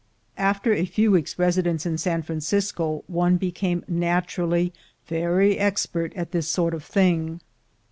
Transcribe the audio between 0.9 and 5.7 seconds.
weeks' residence in San Francisco, one became naturally very